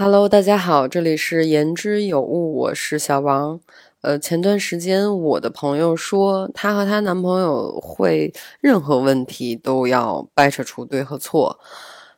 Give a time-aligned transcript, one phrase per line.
[0.00, 3.58] Hello，大家好，这里是言之有物，我是小王。
[4.00, 11.58] 呃，前段时间我的朋友说，她和她男朋友会任何问题都要掰扯出对和错。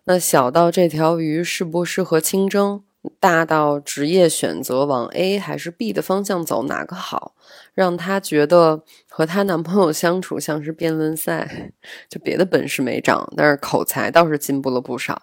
[0.05, 2.85] 那小到这条鱼适不适合清蒸，
[3.19, 7.35] 大到职业选择往 A 还是 B 的方向走哪个好，
[7.73, 11.73] 让她觉得和她男朋友相处像是辩论赛，
[12.11, 15.23] 就别的本事没长，但是口才倒是进步了不少。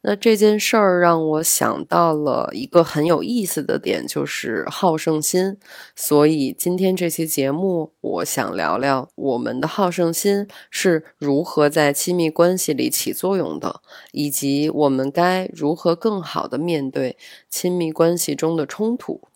[0.00, 5.58] 那这件事儿让我想到了一个很有意思的点，就是好胜心。
[5.96, 13.80] 所以今天这期节目，我想聊聊我们的好胜心是如何在亲密关系里起作用的，
[14.12, 17.18] 以及我们该如何更好的面对
[17.50, 19.27] 亲密关系中的冲突。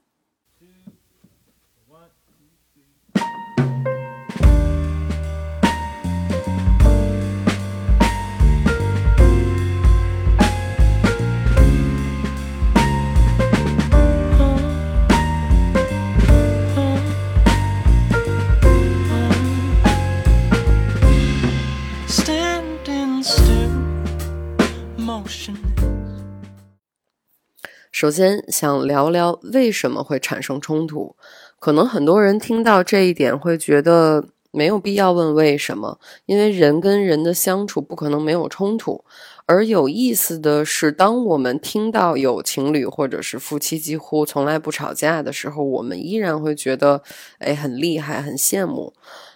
[28.02, 31.14] 首先想聊聊为什么会产生冲突。
[31.60, 39.04] 可能很多人听到这一点会觉得没有必要问为什么，因为人跟人的相处不可能没有冲突。
[39.46, 47.02] 而有意思的是，当我们听到有情侣或者是夫妻几乎从来不吵架的时候，我们依然会觉得
[47.38, 48.92] 哎很厉害，很羡慕。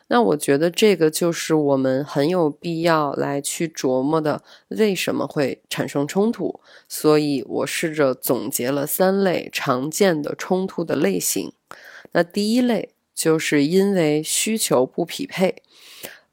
[0.08, 6.60] 那我觉得这个就是我们很有必要来去琢磨的，为什么会产生冲突？
[6.88, 11.52] 所以我试着总结了三类常见的冲突的类型。
[12.12, 15.62] 那第一类就是因为需求不匹配。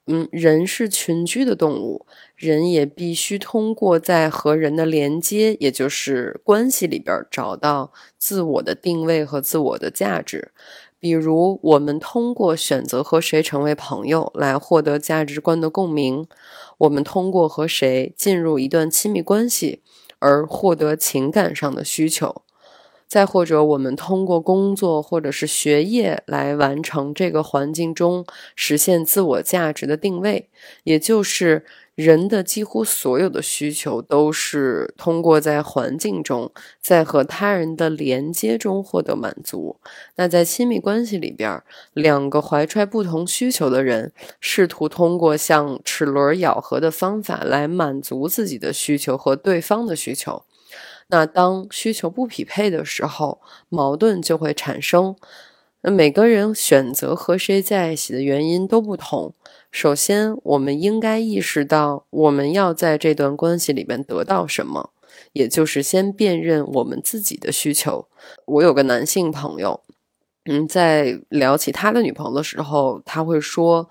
[0.06, 2.04] 嗯，人是群居的动物，
[2.36, 10.50] 人也必须通过在和人的连接，也就是关系里边找到自我的定位和自我的价值。
[10.98, 16.24] 比如，我们通过选择和谁成为朋友来获得价值观的共鸣；
[16.78, 19.82] 我们通过和谁进入一段亲密关系
[20.18, 22.42] 而获得情感上的需求；
[23.06, 28.24] 再或者，我们通过工作或者是学业来完成这个环境中
[28.56, 30.48] 实现自我价值的定位，
[30.82, 31.64] 也就是。
[31.94, 36.50] 人的几乎所有的需求都是通过在环境中，
[36.80, 39.76] 在和他人的连接中获得满足。
[40.16, 41.62] 那在亲密关系里边，
[41.92, 50.42] 两个怀揣不同需求的人，试图通过像齿轮咬合的方法来满足自己的需求和对方的需求。
[51.08, 55.14] 那当需求不匹配的时候，矛盾就会产生。
[55.82, 59.34] 那每个人选择和谁在一起的原因都不同。
[59.74, 64.90] 首先，我们应该意识到我们要在这段关系里面得到什么，
[65.32, 68.06] 也就是先辨认我们自己的需求。
[68.44, 69.80] 我有个男性朋友，
[70.44, 73.90] 嗯，在聊起他的女朋友的时候，他会说，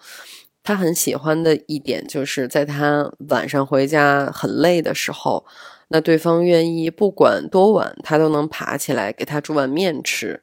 [0.64, 5.46] 他很喜欢的一点就是在他晚上回家很累的时候，
[5.90, 10.42] 那对方愿意不管多晚，他都能爬起来给他煮碗面吃。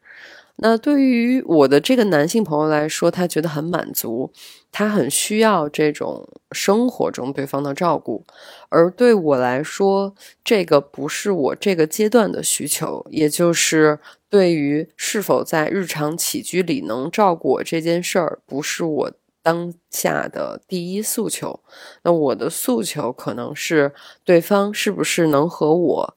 [0.63, 4.31] 那对于我的这个男性朋友来说，他觉得很满足，
[4.71, 8.25] 他很需要这种生活中对方的照顾，
[8.69, 13.99] 而对我来说，这个不是我这个阶段的需求，也就是
[14.29, 21.61] 对于是否在日常起居里能照顾我这件事儿，不是我当下的第一诉求。
[22.03, 23.95] 那我的诉求可能是
[24.25, 26.15] 对方是不是能和我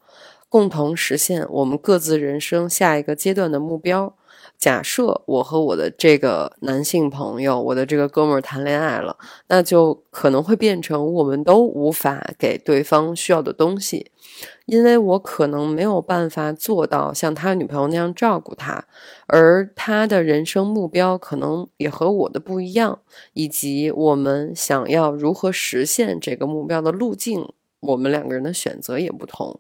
[0.50, 4.14] 共同实现我们各自人生下一个阶段的目标。
[4.64, 9.18] 假设我和我的这个男性朋友，我的这个哥们儿谈恋爱了，
[9.50, 14.10] 那就可能会变成我们都无法给对方需要的东西，
[14.66, 18.86] 因为我可能没有办法做到像他女朋友那样照顾他，
[19.28, 23.00] 而他的人生目标可能也和我的不一样，
[23.34, 29.60] 以及我们想要如何实现这个目标的路径，我们两个人的选择也不同，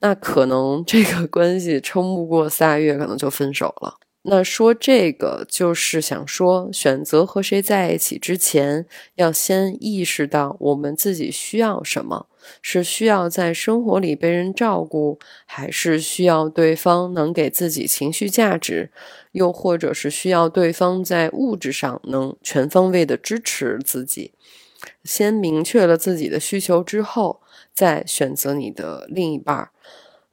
[0.00, 3.94] 那可能这个关系撑不过仨月，可能就分手了。
[4.26, 8.86] 那说这个就是想说，选择和谁在一起之前，
[9.16, 12.26] 要先意识到我们自己需要什么，
[12.62, 18.90] 是需要在生活里被人照顾，还是需要对方能给自己情绪价值，
[19.32, 24.32] 又或者是需要对方在物质上能全方位的支持自己。
[25.04, 27.42] 先明确了自己的需求之后，
[27.74, 29.68] 再选择你的另一半。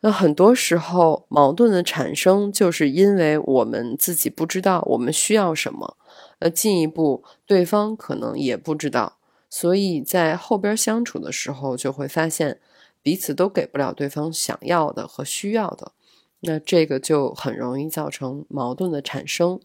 [0.03, 5.95] 那很多时候，矛盾的产生就是因为我们自己不知道我们需要什么，
[6.39, 12.59] 那进一步对方可能也不知道，所以在后边相处的时候就会发现，
[13.03, 15.91] 彼此都给不了对方想要的和需要的，
[16.39, 19.59] 那这个就很容易造成矛盾的产生。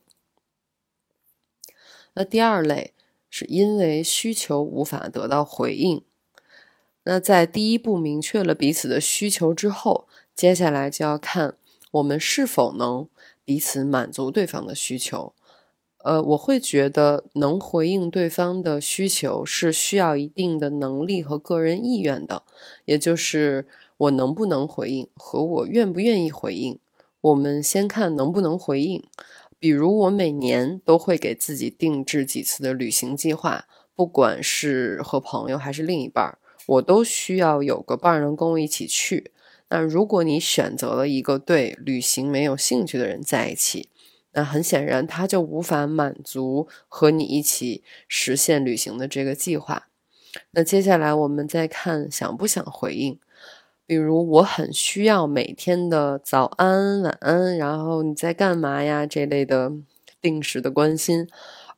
[2.12, 2.92] 那第二类
[3.30, 6.02] 是因为需求无法得到回应。
[7.04, 11.56] 那在第一步明确了彼此的需求之后，接下来就要看
[11.92, 13.08] 我们是否能
[13.42, 15.32] 彼此满足对方的需求。
[16.04, 22.44] 呃，我会觉得能回应对方的需求是需要一定的能力和个人意愿的，
[22.84, 23.66] 也就是
[23.96, 26.78] 我能不能回应和我愿不愿意回应。
[27.22, 29.02] 我们先看能不能回应，
[29.58, 33.66] 比如我每年都会给自己定制几次的旅行计划，
[33.96, 36.38] 不管是和朋友还是另一半。
[36.66, 39.32] 我都需要有个伴儿能跟我一起去。
[39.68, 43.88] 那如果你选择了一个对旅行没有兴趣的人在一起，
[44.32, 49.88] 那很显然他就无法满足和你一起实现旅行的这个计划。
[50.50, 53.18] 那接下来我们再看想不想回应，
[53.86, 59.72] 比如我很需要每天的早安、晚安，然后你在干嘛呀这类的
[60.20, 61.26] 定时的关心。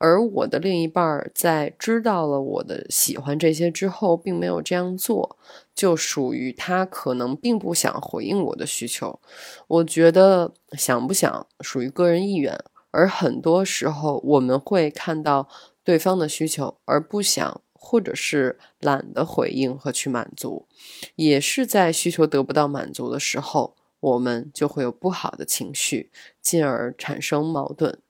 [0.00, 5.37] 而我的另一半在知道了我的喜欢这些之后，并没有这样做，
[5.78, 9.20] 就属于他可能并不想回应我的需求。
[9.69, 12.58] 我觉得想不想属于个人意愿，
[12.90, 15.48] 而很多时候我们会看到
[15.84, 20.66] 对方的需求而不想，或者是懒得回应和去满足，
[21.14, 26.10] 也是在需求得不到满足的时候，我们就会有不好的情绪，
[26.42, 28.00] 进而产生矛盾。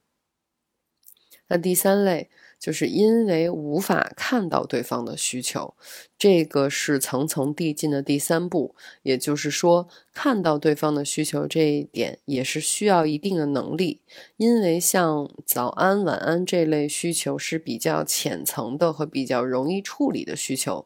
[1.49, 5.73] 那第三类就是因为无法看到对方的需求，
[6.17, 8.75] 这个是层层递进的第三步。
[9.01, 14.01] 也就是说，看到对方的需求这一点也是需要一定的能力，
[14.35, 20.85] 因为像早安、晚安这类需求是比较浅层的和比较容易处理的需求，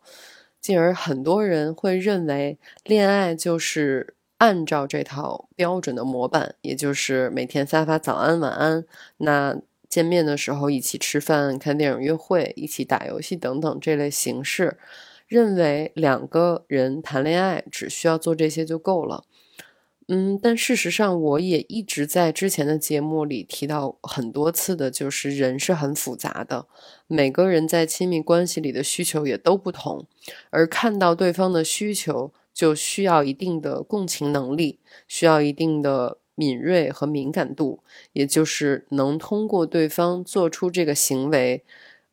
[0.62, 8.86] 进而很多人会认为恋爱就是按照这套标准的模板，也就是每天发发早安、晚安。
[9.18, 9.58] 那
[9.94, 14.80] 见面的时候一起吃饭、看电影、约会、一起打游戏等等这类形式，
[15.28, 19.26] 认为两个人谈恋爱只需要做这些就够了。
[20.08, 26.66] 嗯，但事实上，我也一直在之前的节目里提到很多次的，就是人是很复杂的，
[27.06, 30.08] 每个人在亲密关系里的需求也都不同，
[30.50, 36.18] 而看到对方的需求，就需要一定的共情能力，需要一定的。
[36.36, 37.80] 敏锐和敏感度，
[38.14, 41.64] 也就是能通过对方做出这个行为，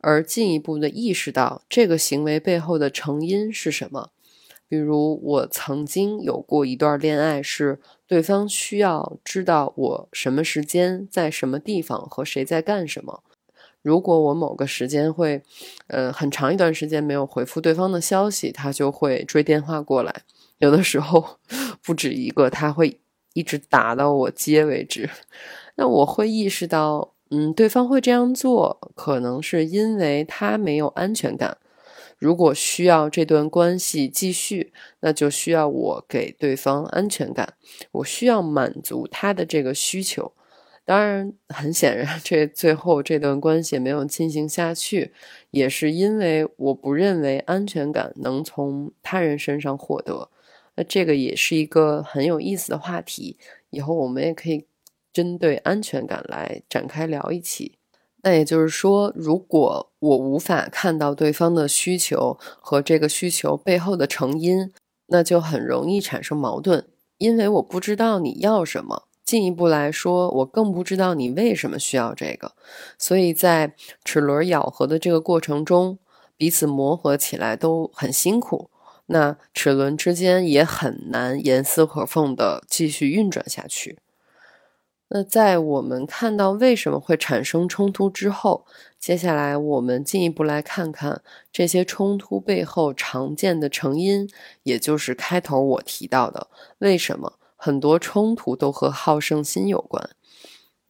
[0.00, 4.10] 而进一步的意识到这个行为背后的成因是什么。
[4.68, 13.24] 比如，我曾经有过一段恋爱，是对方需要知道我什么时间在什么地方和谁在干什么。
[13.82, 15.42] 如果我某个时间会，
[15.88, 20.22] 呃，很长一段时间没有回复对方的消息，他就会追电话过来，
[20.58, 21.38] 有的时候
[21.82, 23.00] 不止一个，他会。
[23.32, 25.08] 一直打到我接为止，
[25.76, 31.58] 那我会意识到，嗯，对方会这样做，可能是因为他没有安全感。
[32.18, 37.54] 如果需要这段关系继续，那就需要我给对方安全感，
[37.92, 40.32] 我需要满足他的这个需求。
[40.84, 45.12] 当然，很显然，这最后这段关系没有进行下去，
[45.52, 50.28] 也是因为我不认为安全感能从他人身上获得。
[50.76, 53.36] 那这个也是一个很有意思的话题，
[53.70, 54.66] 以后我们也可以
[55.12, 57.76] 针对安全感来展开聊一期。
[58.22, 64.72] 那也就是说，如果我无法看到对方的需求和这个需求背后的成因，
[65.06, 66.86] 那就很容易产生矛盾，
[67.18, 69.04] 因为我不知道你要什么。
[69.24, 72.52] 进一步来说，我更不知道你为什么需要这个，
[72.98, 73.74] 所以在
[74.04, 75.98] 齿轮咬合的这个过程中，
[76.36, 78.69] 彼此磨合起来都很辛苦。
[79.12, 83.98] 那齿轮之间也很难严丝合缝的继续运转下去。
[85.08, 88.64] 那在我们看到为什么会产生冲突之后，
[89.00, 94.28] 接下来我们进一步来看看这些冲突背后常见的成因，
[94.62, 96.46] 也就是开头我提到的，
[96.78, 100.10] 为什么很多冲突都和好胜心有关。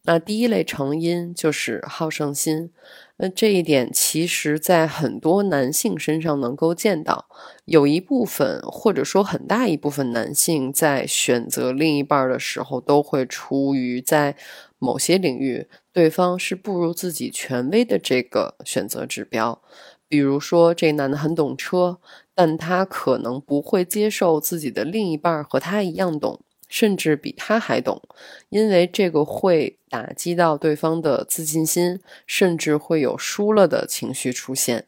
[0.03, 2.71] 那第一类成因就是好胜心。
[3.17, 7.27] 那这一点其实，在很多男性身上能够见到，
[7.65, 14.35] 有一部分或者说很大一部分男性在选择另一半的时候，都会出于在
[14.79, 19.61] 某些领域对方是不如自己权威的这个选择指标。
[20.07, 21.99] 比如说，这男的很懂车，
[22.33, 26.41] 但他可能不会接受自己的另一半和他一样懂。
[26.71, 28.01] 甚至比他还懂，
[28.47, 34.85] 因为这个会打击到对方的自信心，甚至会有输了的情绪出现。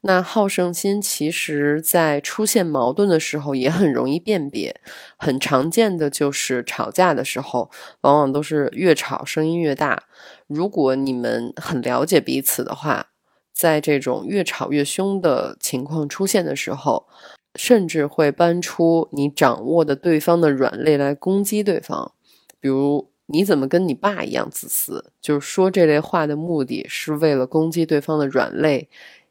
[0.00, 4.80] 那好胜心其实在出现矛盾的时候也很容易辨别，
[5.16, 10.04] 很常见的就是吵架的时候，往往都是越吵声音越大。
[10.48, 13.10] 如果你们很了解彼此的话，
[13.52, 17.08] 在这种越吵越凶的情况出现的时候，
[17.58, 22.12] 甚至会搬出你掌握的对方的软肋来攻击对方，
[22.58, 25.12] 比如你怎么跟你爸一样自私？
[25.20, 28.88] 就是说这类话的目的是为了攻击对方的软肋。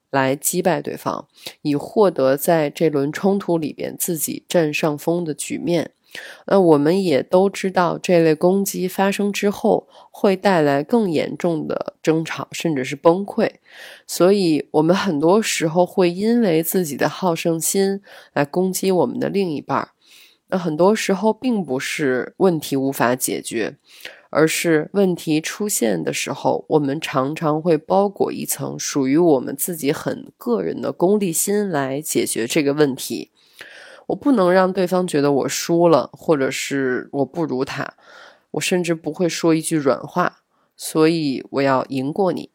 [0.09, 1.27] 来击败对方，
[1.63, 5.91] 以获得在这轮冲突里边自己占上风的局面。
[6.45, 13.51] 那我们也都知道，这类攻击发生之后会带来更严重的争吵，甚至是崩溃。
[14.05, 18.01] 所以，我们很多时候会因为自己的好胜心
[18.33, 19.89] 来攻击我们的另一半。
[20.49, 23.75] 那很多时候并不是问题无法解决。
[24.29, 33.31] 而是问题出现的时候，我们常常会包裹一层属于我们自己很个人的功利心来解决这个问题。
[34.07, 37.93] 我不能让对方觉得我输了，或者是我不如他，
[38.51, 40.39] 我甚至不会说一句软话，
[40.75, 42.49] 所以我要赢过你。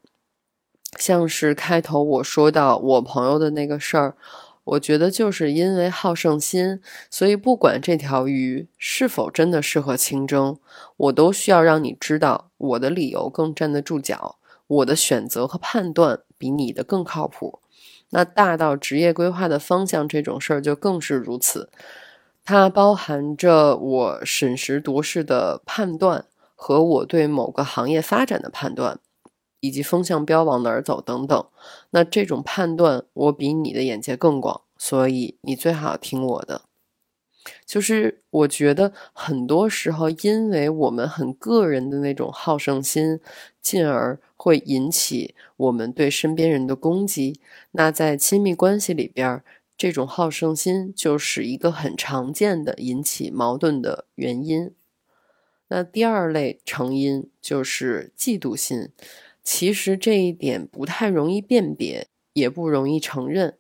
[0.99, 4.16] 像是开头我说到我朋友的那个事儿。
[4.64, 6.80] 我觉得就是因为好胜心，
[7.11, 10.56] 所以不管这条鱼是否真的适合清蒸，
[10.97, 14.37] 我都需要让你知道我的理由更站得住脚，
[14.76, 17.61] 我的选择和判断比你的更靠谱。
[18.11, 21.71] 那大到职业规划的方向这种事儿就更是如此，
[22.45, 28.99] 它包含着我审时度势的判断和我对某个行业发展的判断。
[29.64, 31.47] 以及风向标往哪儿走等等，
[31.91, 36.62] 那这种判断我比你的眼界更广，所以你最好听我的。
[37.67, 43.21] 就是我觉得很多时候，因为我们很个人的那种好胜心，
[43.61, 47.41] 进而会引起我们对身边人的攻击。
[47.73, 49.43] 那在亲密关系里边，
[49.77, 54.73] 这种好胜心就是一个很常见的引起矛盾的原因。
[55.69, 58.91] 那第二类成因就是嫉妒心。
[59.43, 63.57] 其实这一点不太容易辨别，也不容易承认。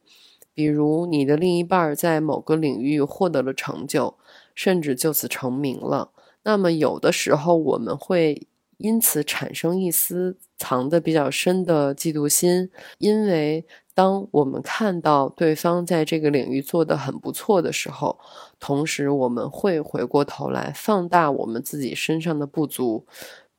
[0.54, 4.14] 比如你的另一半在某个领域获得了成就，
[4.54, 6.10] 甚至就此成名了，
[6.42, 18.18] 那么有的时候我们会因此产生一丝藏得比较深的嫉妒心，因为当我们看到对方在这个领域做得很不错的时候，
[18.58, 23.06] 同时我们会回过头来放大我们自己身上的不足。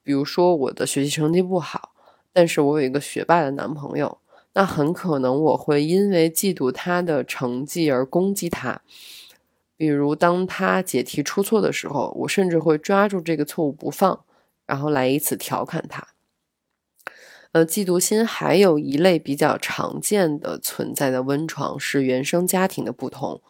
[0.03, 1.89] 比如说我的学习成绩不好。
[2.35, 4.17] 但是我有一个学霸的男朋友，
[4.53, 8.81] 那很可能我会因为嫉妒他的成绩而攻击他。
[9.75, 14.23] 比如，当他解题出错的时候，我甚至会抓住这个错误不放，
[14.65, 16.07] 然后来以此调侃他。
[17.51, 23.41] 呃，嫉妒心还有一类比较常见的存在的温床是原生家庭的不同。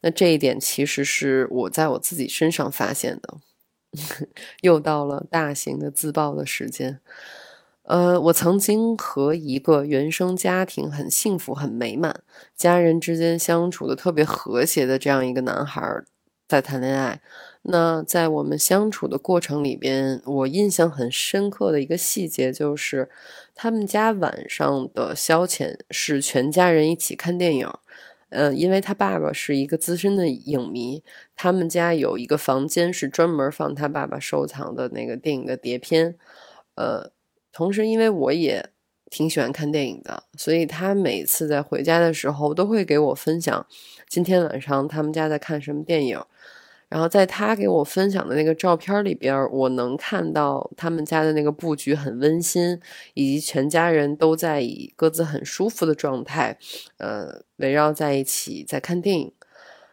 [0.00, 3.38] 那这一点其实是我在我自己身上发现的。
[4.62, 7.00] 又到了大型的自爆的时间。
[7.84, 12.22] 呃，我曾经和一个原生家庭很幸福、很美满，
[12.56, 15.82] 家人之间相处的特别和谐的这样一个男孩
[16.48, 17.20] 在谈恋爱。
[17.62, 23.10] 那在我们相处的过程里边，我印象很深刻的一个细节就是，
[23.54, 27.68] 他们家晚上的消遣是全家人一起看电影。
[28.28, 31.02] 呃，因为他爸爸是一个资深的影迷，
[31.36, 36.14] 他们家有一个房间是专门放他爸爸收藏的那个电影的碟片。
[36.76, 37.10] 呃。
[37.52, 38.70] 同时，因为我也
[39.10, 43.66] 挺喜欢看电影的，所以他每次在回家的时候都会给我分享
[44.08, 46.20] 今天晚上他们家在看什么电影。
[46.88, 52.78] 然后在他给我分享的那个照片里边，我能看到他们家的那个布局很温馨，
[53.14, 56.58] 以及全家人都在以各自很舒服的状态，
[56.98, 59.32] 呃，围绕在一起在看电影。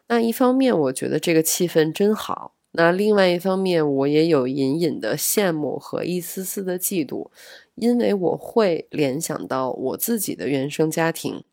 [0.07, 2.53] 那一方面，我觉得这个气氛真好。
[2.71, 7.29] 那另外一方面，我也有隐隐的羡慕和一丝丝的嫉妒，
[7.75, 11.43] 因为我会联想到我自己的原生家庭，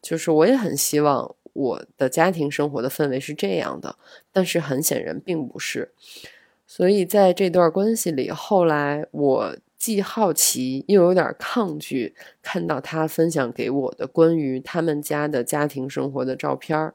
[0.00, 3.96] 就是我也很希望我的家庭生活的氛围是这样的，
[4.32, 5.92] 但是很显然并不是。
[6.66, 16.94] 所以在这段关系里，后来我既好奇又有点抗拒看到他分享给我的关于他们家的家庭生活的照片儿。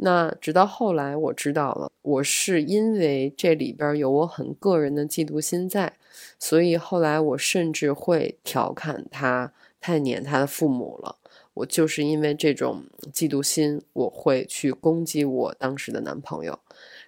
[0.00, 5.94] 那直到后来，我知道了，我是因为这里边有我很个人的嫉妒心在，
[6.38, 11.16] 所以后来我甚至会调侃他太黏他的父母了。
[11.54, 16.60] 我就是因为这种嫉妒心，我会去攻击我当时的男朋友。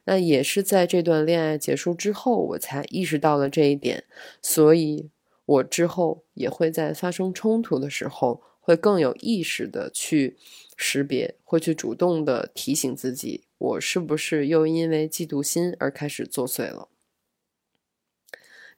[0.07, 4.03] 那也是在这段恋爱结束之后，我才意识到了这一点，
[4.43, 5.09] 所以
[5.47, 10.37] 我之后也会在发生冲突的时候，会更有意识的去
[10.83, 16.89] 识别，会去主动的提醒自己，我是不是又因为嫉妒心而开始作祟了？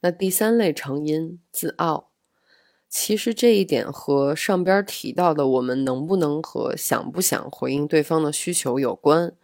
[0.00, 2.10] 那第三类成因，自傲。
[2.88, 9.34] 其实这一点和上边提到的我们能不能和想不想回应对方的需求有关。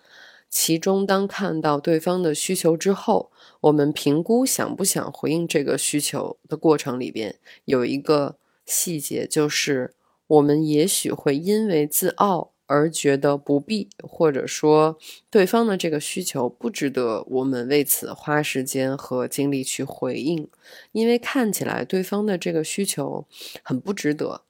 [0.50, 8.36] 其中，当看到对方的需求之后，我们评估想不想回应这个需求的过程里边，有一个
[8.66, 9.94] 细节，就是
[10.28, 12.52] 我们也许会因为自傲。
[12.70, 14.99] 而觉得不必，或者说
[15.30, 20.47] 对方的这个需求不值得我们为此花时间和精力去回应，
[20.92, 23.25] 因为看起来对方的这个需求
[23.62, 24.42] 很不值得，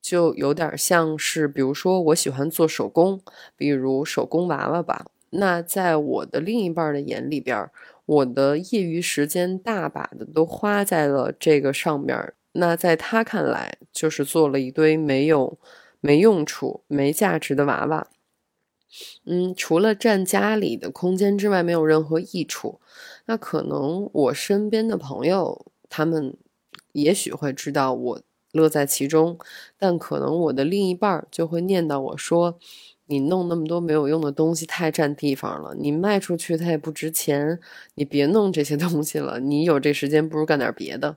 [0.00, 3.20] 就有点像是，比如说我喜欢做手工，
[3.58, 5.04] 比如手工娃娃吧。
[5.28, 7.70] 那在我的另一半的眼里边，
[8.06, 15.58] 我的业余时间大把的都花在了这个上面，那在他看来就是做了一堆没有。
[15.98, 18.06] 没用处、没价值的娃娃，
[19.24, 22.80] 嗯，除了占家里的空间之外，没有任何益处。
[23.24, 26.36] 那可能我身边的朋友，他们
[26.92, 28.20] 也许会知道我
[28.52, 29.36] 乐在其中，
[29.78, 32.56] 但可能我的另一半就会念叨我说
[33.06, 35.74] ：“你弄那么多没有用的东西，太占地方了。
[35.74, 37.58] 你卖出去它也不值钱，
[37.94, 39.40] 你别弄这些东西了。
[39.40, 41.16] 你有这时间，不如干点别的。”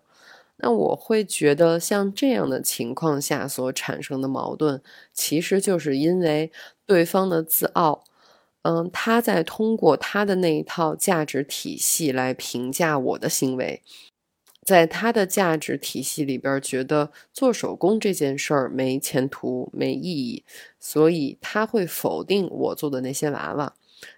[0.61, 4.81] 那我会觉得，像这样的情况下所产生的矛盾，
[5.13, 6.51] 其实就是因为
[6.85, 8.03] 对方的自傲，
[8.63, 13.81] 嗯，他在通过他的那一套价值体系来评价我的行为，
[14.65, 20.43] 在他的价值体系里边，觉得做手工这件事儿没前途、没意义，
[20.77, 23.73] 所以他会否定我做的那些娃娃。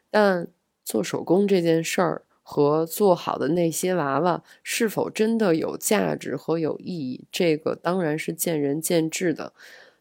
[0.10, 0.48] 但
[0.84, 2.24] 做手工这件事儿。
[2.54, 9.54] 和做好的那些娃娃是否真的有价值和有意义，这个当然是见仁见智的。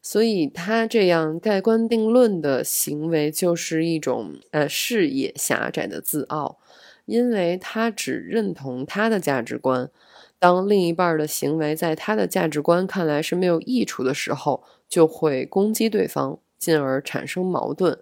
[0.02, 6.58] 所以他这样盖棺定论的行为，就是一种呃视野狭窄的自傲，
[7.04, 9.88] 因为他只认同他的价值观。
[10.40, 18.00] 当另一半的行为在他的价值观看来是没有益处的时候，就会攻击对方，进而产生矛盾。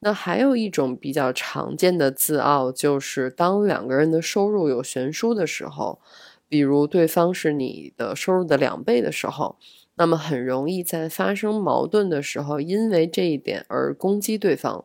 [0.00, 6.00] 那还有一种比较常见的自傲，就是当两个人的收入有悬殊的时候，
[6.48, 9.56] 比如对方是你的收入的两倍的时候，
[9.96, 14.84] 那么很容易在发生矛盾的时候，因为这一点而攻击对方。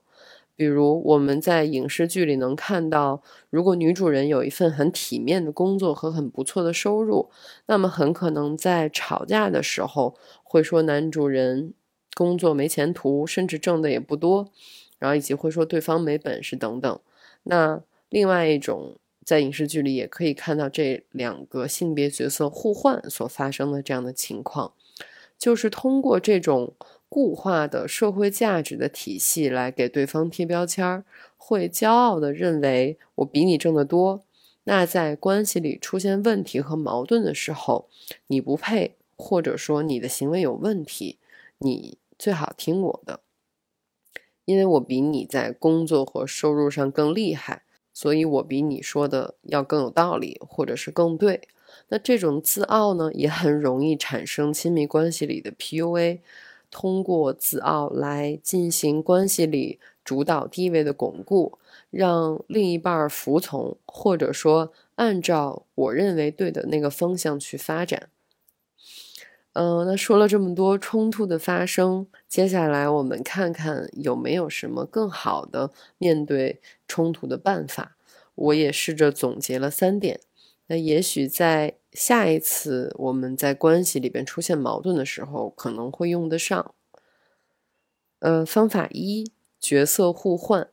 [0.55, 7.31] 比如我们在影视剧里能看到，如果女主人有一份很体面的工作和很不错的收入，
[7.65, 11.73] 那么很可能在吵架的时候会说男主人
[12.15, 14.49] 工作没前途，甚至挣的也不多。
[15.01, 16.99] 然后以及会说对方没本事等等，
[17.41, 24.73] 那另外一种在影视剧里也可以看到这两个性别角色互换所发生的这样的情况，
[25.39, 26.75] 就是通过这种
[27.09, 31.03] 固化的社会价值的体系来给对方贴标签儿，
[31.35, 34.23] 会骄傲的认为我比你挣得多，
[34.65, 37.89] 那在关系里出现问题和矛盾的时候，
[38.27, 41.17] 你不配，或者说你的行为有问题，
[41.57, 43.21] 你最好听我的。
[44.51, 51.47] 因为我比你在工作和收入上更厉害，所以我比你说的要更有道理，或者是更对。
[51.87, 56.19] 那这种自傲呢，也很容易产生亲密关系里的 PUA，
[56.69, 61.57] 通过自傲来进行关系里主导地位的巩固，
[61.89, 68.09] 让另一半服从，或者说按照我认为对的那个方向去发展。
[69.53, 77.97] 嗯，那说了这么多冲突的发生，接下来我们看看有没有什么更好的面对冲突的办法。
[78.35, 80.21] 我也试着总结了三点，
[80.67, 86.73] 那也许在下一次我们在关系里边出现矛盾的时候，可能会用得上。
[88.19, 90.69] 呃，方法一，角色互换。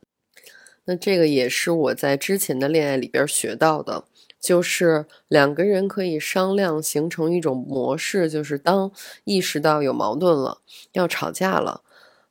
[0.84, 4.04] 那这个也是我在之前的恋爱里边学到的。
[4.40, 8.92] 就是两个人可以商量，形成一种模式，就是当
[9.24, 10.60] 意识到有矛盾了，
[10.92, 11.82] 要吵架了，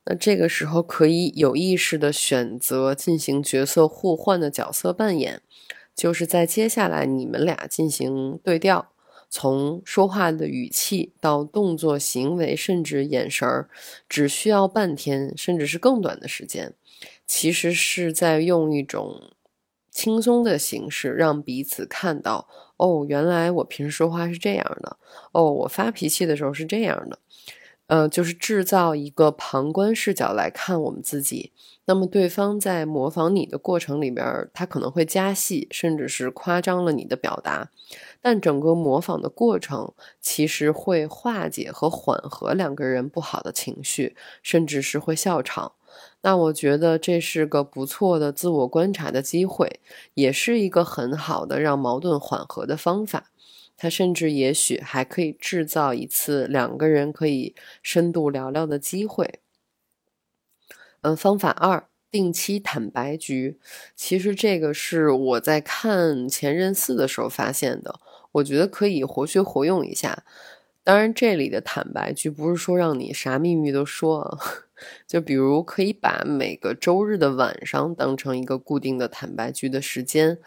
[0.06, 5.42] 那这个时候可以有意识的选择进行角色互换的角色扮演，
[5.94, 8.90] 就是在接下来你们俩进行对调，
[9.28, 13.68] 从说话的语气到动作、行为，甚至眼神儿，
[14.08, 16.72] 只需要半天，甚至是更短的时间，
[17.26, 19.32] 其实是在用一种。
[19.98, 24.96] 轻松的形式让彼此看到，哦，原来我平时说话是这样的，
[25.32, 27.18] 哦，我发脾气的时候是这样的。
[27.88, 31.52] 呃，就是制造一个旁观视角来看我们自己。
[31.86, 37.70] 那么，对方在模仿你的过程里边，他可能会加戏，甚至是夸张了你的表达。
[38.22, 45.72] 但整个模仿的过程，其实会化解和缓和两个人不好的情绪，甚至是会笑场。
[46.22, 49.80] 那我觉得这是个不错的自我观察的机会，
[50.14, 53.30] 也是一个很好的让矛盾缓和的方法。
[53.76, 59.38] 它甚至也许还可以制造一次两个人可以深度聊聊的机会。
[61.02, 63.60] 嗯，方法二，定期坦白局。
[63.94, 68.00] 其实这个是我在看《前任四》的时候发现的，
[68.32, 70.24] 我觉得可以活学活用一下。
[70.82, 74.38] 当然，这里的坦白局不是说让你啥秘密都说啊，
[75.06, 80.38] 就比如可以把每个周日的晚上当成一个固定的坦白局的时间。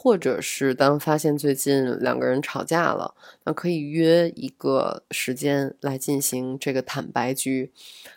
[0.00, 7.72] 或者是当发现最近两个人吵架了，那可以约一个时间来进行这个坦白局。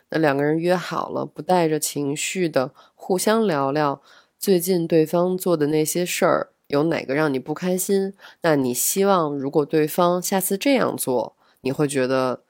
[0.10, 4.00] 那两个人约好了，不带着情绪的互相聊聊
[4.38, 8.14] 最近对方做的那些事儿，有哪个让你不开心？
[8.42, 12.44] 那你希望如果对方下次这样做，你会觉得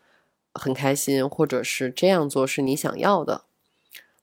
[0.54, 3.44] 很开心，或者是这样做是你想要的？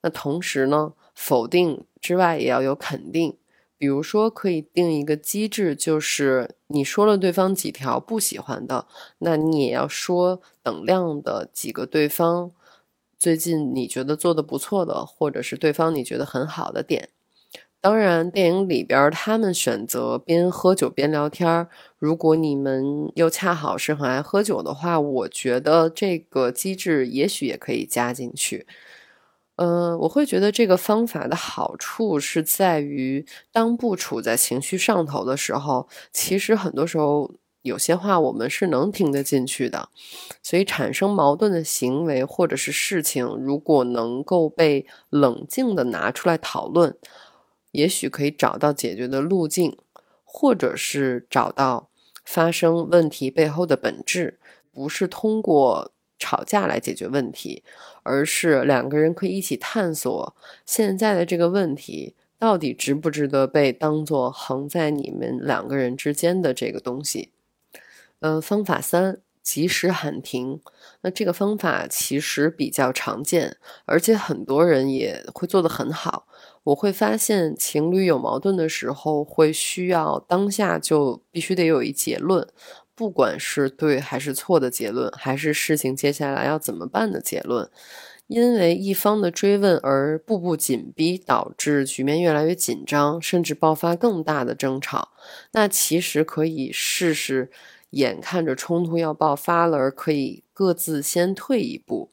[0.03, 3.37] 那同时呢，否定之外也要有肯定。
[3.77, 8.87] 比如说，可以定一个机制，就是你说了对方几条不喜欢的，
[9.19, 12.51] 那你也要说等量的几个对方
[13.17, 17.09] 最近你觉得做的不错的，或者是对方你觉得很好的点。
[17.81, 28.67] 当然，电影里边他们选择边喝酒边聊天如果你们又恰好是很爱喝酒的话，我觉得这个机制也许也可以加进去。
[29.57, 39.89] 嗯，我会觉得这个方法的好处是在于，当不处在情绪上头的时候，其实很多时候有些话我们是能听得进去的。
[40.43, 46.97] 所以，产生矛盾的行为或者是事情，如果能够被冷静的拿出来讨论，
[47.79, 49.79] 也许可以找到解决的路径，
[50.25, 51.89] 或者是找到
[52.25, 54.39] 发生问题背后的本质，
[54.73, 55.93] 不是通过。
[56.21, 57.63] 吵架来解决问题，
[58.03, 60.35] 而是两个人可以一起探索
[60.67, 67.31] 现在的这个问题到底值不值得被当做横在你们两个人之间的这个东西。
[68.19, 70.61] 嗯，方法三，及时喊停。
[71.03, 76.27] 那这个方法其实比较常见，而且很多人也会做得很好。
[76.69, 82.47] 我会发现情侣有矛盾的时候，会需要当下就必须得有一结论。
[82.95, 87.71] 不管是对还是错的结论，还是事情接下来要怎么办的结论，
[88.27, 95.11] 因为一方的追问而步步紧逼，导致局面越来越紧张，甚至爆发更大的争吵。
[95.53, 97.51] 那其实可以试试，
[97.91, 102.11] 眼看着冲突要爆发了，而可以各自先退一步。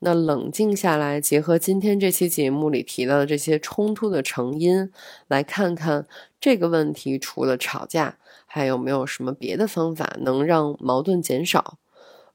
[0.00, 4.90] 那冷静下来，结合今天这期节目里提到的这些冲突的成因，
[5.28, 6.06] 来看看
[6.40, 11.78] 这个问题除了吵架，还有没有什么别的方法能让矛盾减少？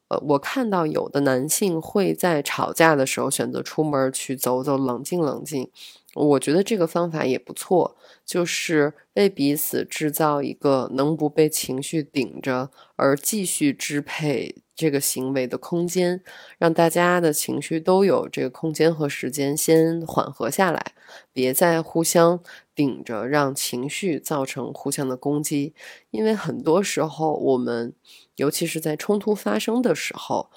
[0.08, 5.71] 呃，我看到有的男性会在吵架的时候选择出门去走走，冷静冷静。
[6.13, 14.55] 我觉得这个方法也不错，就是为彼此制造一个能不被情绪顶着而继续支配。
[14.75, 16.21] 这个行为的空间，
[16.57, 20.93] 让大家的情绪都有这个空间和时间先缓和下来，
[21.31, 22.41] 别再互相
[22.75, 25.73] 顶着，让情绪造成互相的攻击。
[26.11, 27.93] 因为很多时候，我们
[28.35, 30.49] 尤其是在冲突发生的时候，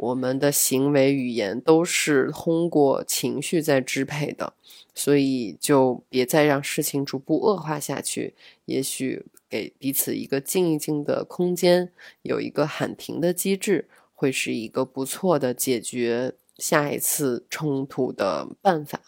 [0.00, 4.54] 我们的行为语言都是通过情绪在支配的，
[4.94, 8.34] 所以就别再让事情逐步恶化下去。
[8.64, 9.26] 也许。
[9.50, 11.90] 给彼此一个静一静的空间，
[12.22, 19.00] 有一个喊停的机制，会是一个不错的解决下一次冲突的办法。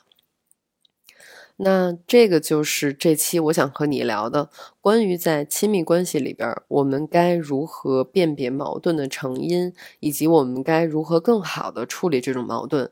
[1.64, 12.90] 那这个就是这期我想和你聊的，关于在亲密关系里边，我们该如何辨别矛盾的成因，以及我们该如何更好的处理这种矛盾。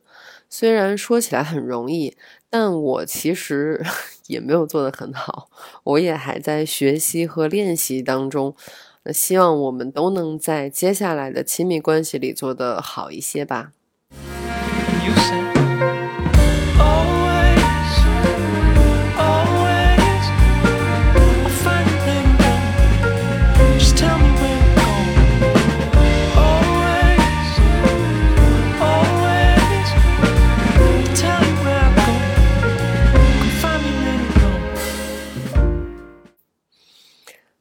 [0.48, 2.16] 虽然说起来很容易，
[2.48, 3.84] 但我其实
[4.28, 5.48] 也没有做得很好，
[5.82, 8.54] 我也还在学习和练习当中。
[9.02, 13.72] 那希望我们都能在接下来的亲密关系里做得好一些吧。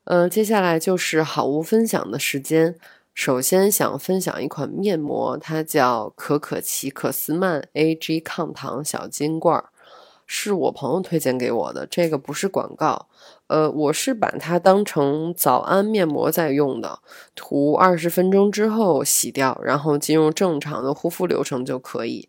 [0.10, 2.76] 嗯，接下来就是好物分享的时间。
[3.14, 9.64] 首先想分享一款面膜，它叫可可奇可斯曼 A.G 抗糖小金罐，
[10.26, 11.86] 是我朋友推荐给我的。
[11.86, 13.08] 这个不是广告，
[13.46, 17.02] 呃，我是把它当成早安面膜在用的，
[17.36, 22.28] 涂二十分钟之后洗掉，然后进入正常的护肤流程就可以。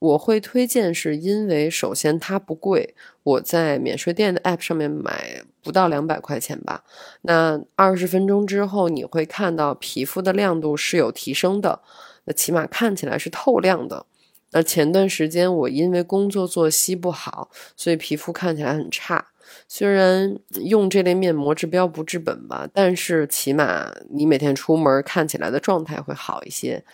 [0.00, 6.84] 我会推荐，是因为首先它不贵，我在免税店的 App 上面买不到两百块钱吧。
[7.22, 11.80] 那二十分钟之后，你会看到皮肤的亮度是有提升的，
[12.26, 14.06] 那起码看起来是透亮的。
[14.52, 19.28] 那前段时间我因为工作作息不好，所以皮肤看起来很差。
[19.68, 26.84] 虽然用这类面膜治标不治本吧，但是起码你每天出门看起来的状态会好一些。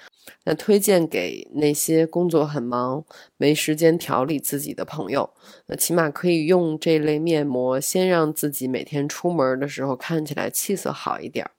[0.44, 3.04] 那推荐给那些工作很忙、
[3.36, 5.32] 没时间调理自己的朋友，
[5.66, 11.50] 那起码可以用这类面膜，先让自己每天出门的时候看起来气色好一点。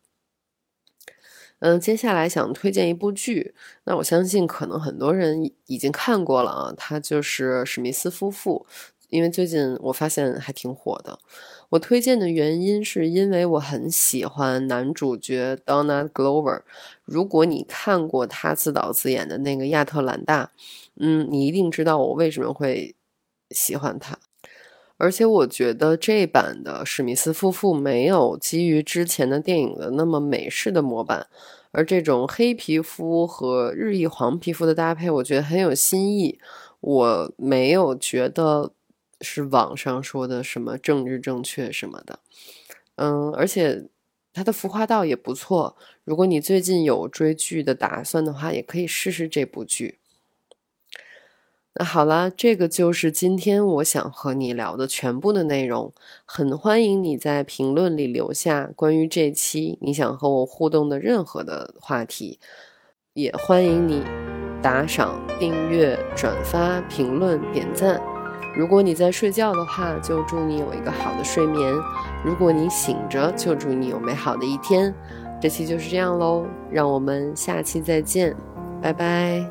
[1.59, 8.65] 嗯，接下来想推荐一部剧，那我相信可能很多人已经看过了啊，它就是史密斯夫妇。
[9.09, 11.19] 因为最近我发现还挺火的，
[11.71, 16.63] 我推荐的原因是因为我很喜欢男主角 Donna Glover。
[17.05, 20.51] 如果你看过他自导自演的那个《亚特兰大》，
[20.99, 22.93] 嗯，你一定知道我为什么会
[23.51, 24.17] 喜欢他。
[24.97, 31.27] 而且我觉得这版的史密斯夫妇没有基于之前的电影的那么美式的模板，
[31.71, 36.37] 而这种黑皮肤和日裔黄皮肤的搭配，我觉得很有新意。
[36.81, 38.73] 我没有觉得。
[39.21, 42.19] 是网上说的什么政治正确什么的，
[42.95, 43.85] 嗯，而且
[44.33, 45.75] 它的服化道也不错。
[46.03, 49.99] 如果你最近有追剧的打算的话，也可以试试这部剧。
[51.75, 55.93] 那好啦，这个就是今天我想和你聊的全部的内容。
[56.25, 62.39] 很欢迎你在评论里留下关于这期你想和我互动的任何的话题，
[63.13, 64.03] 也欢迎你
[64.61, 68.20] 打赏、订阅、转发、评论、点赞。
[68.55, 71.73] 如果你在睡觉的话就祝你有一个好的睡眠。
[72.23, 74.93] 如果你醒着就祝你有美好的一天。
[75.41, 78.35] 这期就是这样喽让我们下期再见
[78.81, 79.43] 拜拜。